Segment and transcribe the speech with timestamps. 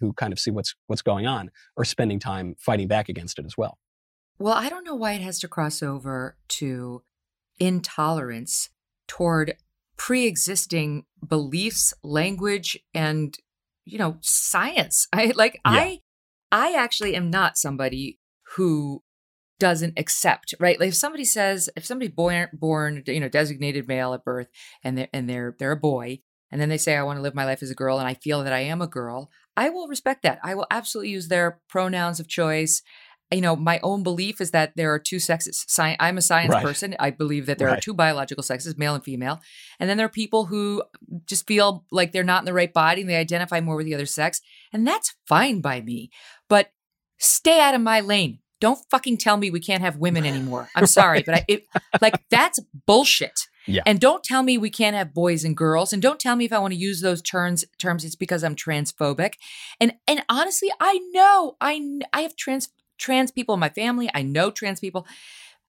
[0.00, 3.44] who kind of see what's what's going on are spending time fighting back against it
[3.44, 3.78] as well.
[4.38, 7.02] Well, I don't know why it has to cross over to
[7.58, 8.68] intolerance
[9.08, 9.56] toward
[9.96, 13.36] pre-existing beliefs, language, and
[13.84, 15.08] you know, science.
[15.12, 15.72] I like yeah.
[15.72, 16.00] I
[16.52, 18.18] I actually am not somebody
[18.56, 19.02] who
[19.58, 20.78] doesn't accept, right?
[20.78, 24.48] Like if somebody says, if somebody born born, you know, designated male at birth
[24.82, 26.20] and they're and they're they're a boy,
[26.50, 28.14] and then they say, I want to live my life as a girl and I
[28.14, 30.38] feel that I am a girl, I will respect that.
[30.42, 32.82] I will absolutely use their pronouns of choice
[33.32, 35.64] you know, my own belief is that there are two sexes.
[35.66, 36.62] Sci- I'm a science right.
[36.62, 36.94] person.
[37.00, 37.78] I believe that there right.
[37.78, 39.40] are two biological sexes, male and female.
[39.80, 40.84] And then there are people who
[41.26, 43.94] just feel like they're not in the right body and they identify more with the
[43.94, 44.40] other sex.
[44.72, 46.10] And that's fine by me.
[46.48, 46.70] But
[47.18, 48.38] stay out of my lane.
[48.60, 50.68] Don't fucking tell me we can't have women anymore.
[50.76, 51.66] I'm sorry, but I, it,
[52.00, 53.48] like that's bullshit.
[53.66, 53.82] Yeah.
[53.84, 55.92] And don't tell me we can't have boys and girls.
[55.92, 58.54] And don't tell me if I want to use those terms terms it's because I'm
[58.54, 59.34] transphobic.
[59.80, 64.10] And and honestly, I know I I have trans trans people in my family.
[64.14, 65.06] I know trans people.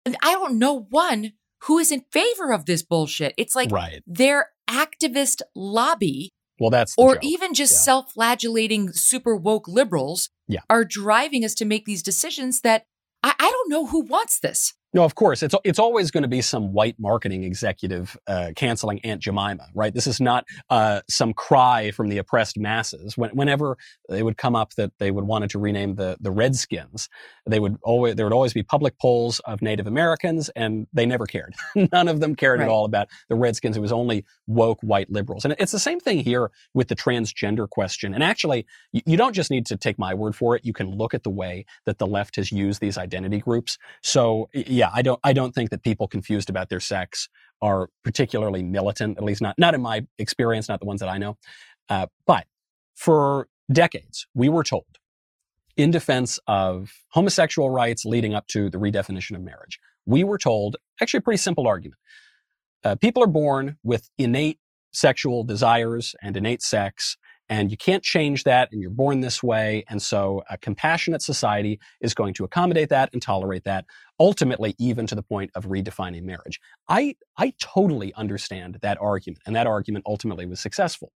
[0.05, 3.33] And I don't know one who is in favor of this bullshit.
[3.37, 4.01] It's like right.
[4.05, 6.31] their activist lobby.
[6.59, 7.23] Well, that's or joke.
[7.23, 7.79] even just yeah.
[7.79, 10.61] self-flagellating super woke liberals yeah.
[10.69, 12.85] are driving us to make these decisions that
[13.21, 14.73] I, I don't know who wants this.
[14.93, 15.43] No, of course.
[15.43, 19.93] It's, it's always going to be some white marketing executive uh, canceling Aunt Jemima, right?
[19.93, 23.17] This is not uh, some cry from the oppressed masses.
[23.17, 23.77] When, whenever
[24.07, 27.09] they would come up that they would wanted to rename the, the Redskins,
[27.45, 31.25] they would always, there would always be public polls of Native Americans, and they never
[31.25, 31.53] cared.
[31.91, 32.65] None of them cared right.
[32.65, 33.75] at all about the Redskins.
[33.75, 35.43] It was only woke white liberals.
[35.43, 38.13] And it's the same thing here with the transgender question.
[38.13, 40.63] And actually, you, you don't just need to take my word for it.
[40.63, 43.77] You can look at the way that the left has used these identity groups.
[44.01, 47.29] So, yeah, I don't I don't think that people confused about their sex
[47.61, 51.17] are particularly militant, at least not not in my experience, not the ones that I
[51.17, 51.37] know.
[51.89, 52.45] Uh, but
[52.95, 54.85] for decades, we were told
[55.77, 60.75] in defense of homosexual rights leading up to the redefinition of marriage, we were told
[61.01, 61.99] actually a pretty simple argument.
[62.83, 64.59] Uh, people are born with innate
[64.91, 67.17] sexual desires and innate sex,
[67.49, 69.83] and you can't change that, and you're born this way.
[69.89, 73.85] And so a compassionate society is going to accommodate that and tolerate that,
[74.19, 76.59] ultimately, even to the point of redefining marriage.
[76.89, 81.11] I, I totally understand that argument, and that argument ultimately was successful.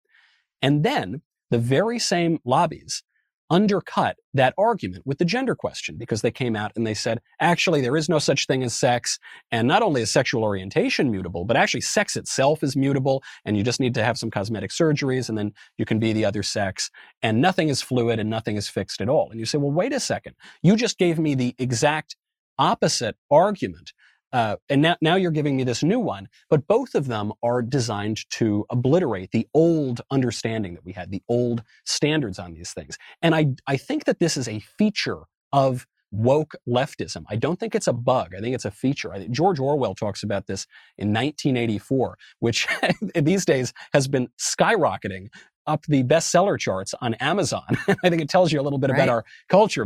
[0.62, 3.02] And then the very same lobbies
[3.50, 7.80] undercut that argument with the gender question because they came out and they said, actually,
[7.80, 9.18] there is no such thing as sex.
[9.50, 13.22] And not only is sexual orientation mutable, but actually sex itself is mutable.
[13.44, 16.24] And you just need to have some cosmetic surgeries and then you can be the
[16.24, 16.90] other sex.
[17.22, 19.30] And nothing is fluid and nothing is fixed at all.
[19.30, 20.34] And you say, well, wait a second.
[20.62, 22.16] You just gave me the exact
[22.58, 23.92] opposite argument
[24.32, 27.62] uh, and now, now you're giving me this new one, but both of them are
[27.62, 32.96] designed to obliterate the old understanding that we had, the old standards on these things.
[33.22, 37.24] And I, I think that this is a feature of woke leftism.
[37.28, 38.34] I don't think it's a bug.
[38.36, 39.12] I think it's a feature.
[39.12, 40.66] I, George Orwell talks about this
[40.98, 42.66] in 1984, which
[43.14, 45.28] these days has been skyrocketing
[45.66, 47.62] up the bestseller charts on Amazon.
[48.02, 48.96] I think it tells you a little bit right.
[48.96, 49.78] about our culture.